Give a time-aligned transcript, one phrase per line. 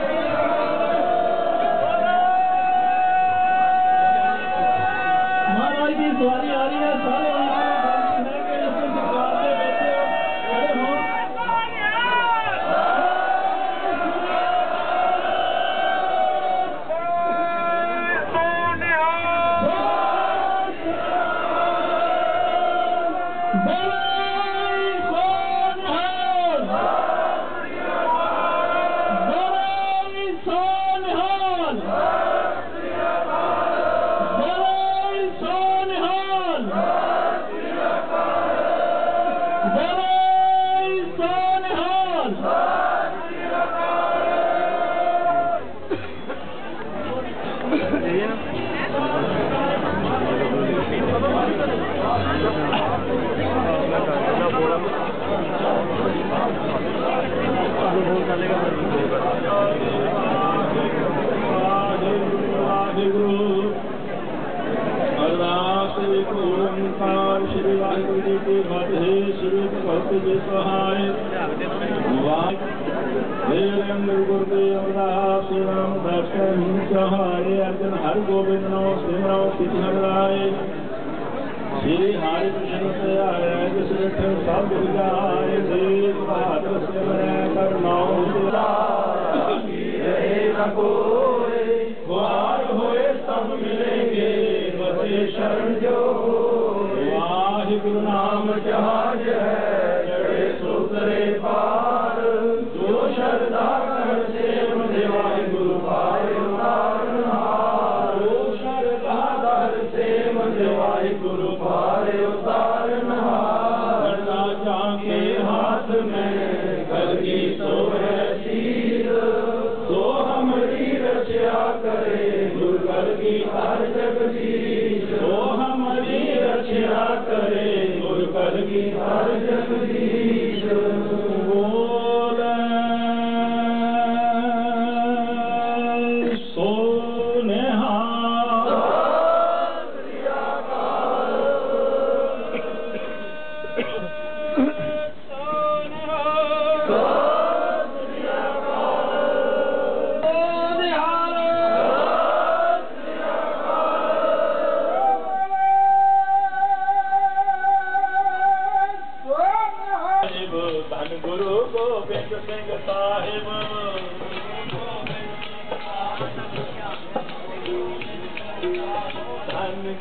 [0.00, 0.35] you.
[31.76, 32.15] One.
[68.96, 71.00] हे श्री भगत जी सहाय
[72.26, 80.38] वाहेगुर गुरुदेव दास राम दर्शन सहाय अर्जन हर गोविंद नो सिमरौ सिद्धन राय
[81.82, 87.20] श्री हरि कृष्ण से आय श्रेष्ठ सब जाय श्री बहादुर सिमर
[87.56, 88.16] करनाओ
[89.66, 91.05] जय रघु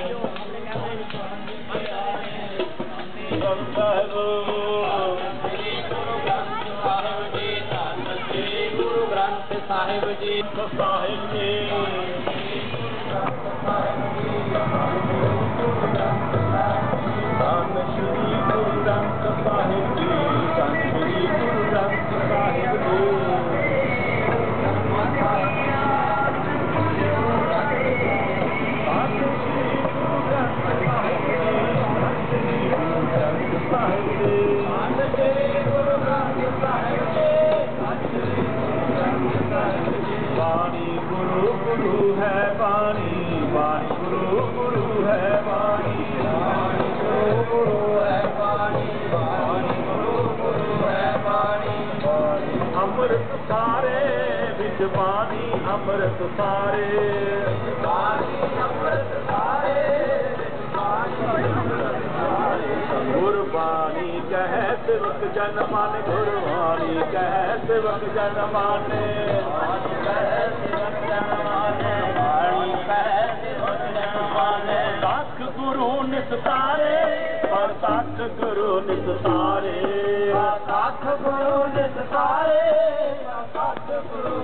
[8.76, 10.42] ਗੁਰੂ ਗ੍ਰੰਥ ਸਾਹਿਬ ਜੀ।
[10.78, 11.70] ਸਾਹਿਬ ਜੀ
[54.78, 56.86] ਵਿੱਚ ਬਾਣੀ ਅੰਮ੍ਰਿਤ ਸਾਰੇ।
[57.84, 59.74] ਬਾਣੀ ਅੰਮ੍ਰਿਤ ਸਾਰੇ
[63.12, 68.88] ਗੁਰਬਾਣੀ ਕਹਿ ਸਿਵਕ ਜਨ ਮਨ। ਗੁਰਬਾਣੀ ਕਹੈ ਸਿਵਕ ਜਨ ਮਨ।
[75.00, 75.90] ਤਖ ਗੁਰੂ
[78.80, 79.80] ਨਿਸਤਾਰੇ,
[80.32, 82.60] ਪਰ ਤਖ ਗੁਰੂ ਨਿਸਤਾਰੇ।
[83.54, 84.43] ਤਖ ਗੁਰੂ